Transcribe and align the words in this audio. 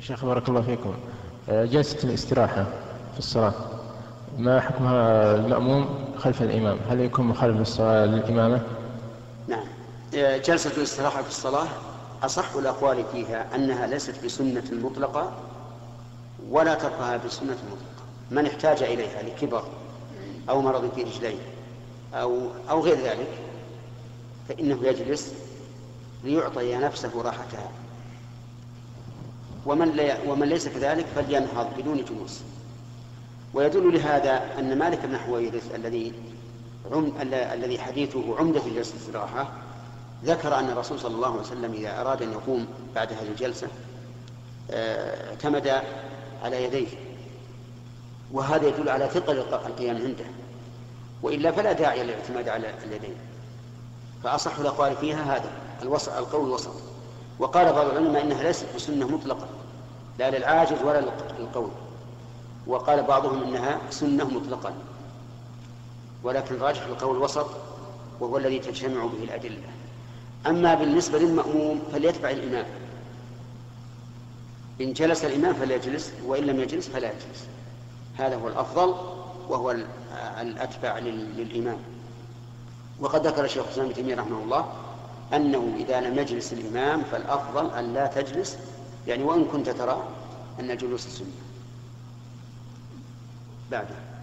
شيخ 0.00 0.24
بارك 0.24 0.48
الله 0.48 0.60
فيكم. 0.62 0.94
آه، 1.48 1.64
جلسة 1.64 2.08
الاستراحة 2.08 2.64
في 3.12 3.18
الصلاة. 3.18 3.54
ما 4.38 4.60
حكمها 4.60 5.34
المأموم 5.34 5.88
خلف 6.18 6.42
الإمام؟ 6.42 6.78
هل 6.88 7.00
يكون 7.00 7.26
مخالف 7.26 7.56
للصلاة 7.58 8.06
للإمامة؟ 8.06 8.62
نعم. 9.48 9.64
آه، 10.14 10.36
جلسة 10.36 10.70
الاستراحة 10.76 11.22
في 11.22 11.28
الصلاة 11.28 11.66
أصح 12.22 12.54
الأقوال 12.54 13.04
فيها 13.12 13.54
أنها 13.54 13.86
ليست 13.86 14.24
بسنة 14.24 14.64
مطلقة 14.72 15.32
ولا 16.50 16.74
تركها 16.74 17.16
بسنة 17.16 17.52
مطلقة. 17.52 18.04
من 18.30 18.46
احتاج 18.46 18.82
إليها 18.82 19.22
لكبر 19.22 19.62
أو 20.48 20.62
مرض 20.62 20.90
في 20.94 21.02
رجليه 21.02 21.38
أو 22.14 22.40
أو 22.70 22.80
غير 22.80 22.96
ذلك 22.96 23.28
فإنه 24.48 24.78
يجلس 24.82 25.34
ليعطي 26.24 26.76
نفسه 26.76 27.22
راحتها. 27.22 27.70
ومن, 29.68 29.88
لي 29.88 30.18
ومن 30.26 30.48
ليس 30.48 30.68
كذلك 30.68 31.06
فلينهض 31.16 31.66
بدون 31.78 32.04
جلوس. 32.04 32.40
ويدل 33.54 33.94
لهذا 33.94 34.58
أن 34.58 34.78
مالك 34.78 35.06
بن 35.06 35.18
حويرث 35.18 35.74
الذي 35.74 36.12
عم... 36.92 37.12
الذي 37.32 37.78
حديثه 37.78 38.38
عمدة 38.38 38.60
في 38.60 38.74
جلسة 38.74 38.94
الاستراحة 38.94 39.48
ذكر 40.24 40.58
أن 40.58 40.70
الرسول 40.70 41.00
صلى 41.00 41.14
الله 41.14 41.28
عليه 41.28 41.40
وسلم 41.40 41.72
إذا 41.72 42.00
أراد 42.00 42.22
أن 42.22 42.32
يقوم 42.32 42.66
بعد 42.94 43.12
هذه 43.12 43.28
الجلسة 43.28 43.68
آه، 44.70 45.30
اعتمد 45.30 45.82
على 46.44 46.64
يديه. 46.64 46.88
وهذا 48.32 48.68
يدل 48.68 48.88
على 48.88 49.08
ثقل 49.08 49.38
القيام 49.38 49.96
عنده. 49.96 50.24
وإلا 51.22 51.50
فلا 51.50 51.72
داعي 51.72 52.02
للاعتماد 52.02 52.48
على 52.48 52.74
اليدين. 52.84 53.14
فأصح 54.24 54.58
الأقوال 54.58 54.96
فيها 54.96 55.36
هذا 55.36 55.50
الوسط 55.82 56.12
القول 56.12 56.46
الوسط. 56.46 56.74
وقال 57.38 57.72
بعض 57.72 57.86
العلماء 57.86 58.22
إنها 58.22 58.42
ليست 58.42 58.66
بسنة 58.76 59.06
مطلقة 59.06 59.46
لا 60.18 60.38
للعاجز 60.38 60.82
ولا 60.82 61.02
للقول. 61.38 61.70
وقال 62.66 63.02
بعضهم 63.02 63.42
إنها 63.42 63.78
سنة 63.90 64.24
مطلقا 64.24 64.72
ولكن 66.22 66.58
راجح 66.58 66.82
القول 66.86 67.16
الوسط 67.16 67.46
وهو 68.20 68.36
الذي 68.36 68.58
تجتمع 68.58 69.06
به 69.06 69.24
الأدلة. 69.24 69.68
أما 70.46 70.74
بالنسبة 70.74 71.18
للمأموم 71.18 71.82
فليتبع 71.92 72.30
الإمام. 72.30 72.66
إن 74.80 74.92
جلس 74.92 75.24
الإمام 75.24 75.54
فليجلس 75.54 76.12
وإن 76.26 76.44
لم 76.44 76.60
يجلس 76.60 76.88
فلا 76.88 77.08
يجلس 77.08 77.46
هذا 78.16 78.36
هو 78.36 78.48
الأفضل 78.48 78.94
وهو 79.48 79.76
الأتبع 80.40 80.98
للإمام. 80.98 81.78
وقد 83.00 83.26
ذكر 83.26 83.44
الشيخ 83.44 83.64
الإسلام 83.64 83.86
ابن 83.86 83.94
تيمية 83.94 84.14
رحمه 84.14 84.38
الله 84.38 84.72
أنه 85.34 85.72
إذا 85.76 86.00
لم 86.00 86.18
يجلس 86.18 86.52
الإمام 86.52 87.02
فالأفضل 87.02 87.70
أن 87.70 87.94
لا 87.94 88.06
تجلس 88.06 88.58
يعني 89.06 89.22
وإن 89.24 89.44
كنت 89.44 89.68
ترى 89.70 90.08
أن 90.60 90.70
الجلوس 90.70 91.06
السنة. 91.06 91.26
بعده. 93.70 94.17